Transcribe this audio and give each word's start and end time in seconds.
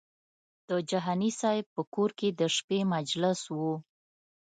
د 0.69 0.71
جهاني 0.89 1.31
صاحب 1.39 1.65
په 1.75 1.81
کور 1.93 2.09
کې 2.19 2.29
د 2.39 2.41
شپې 2.55 2.79
مجلس 2.93 3.41
و. 3.55 3.57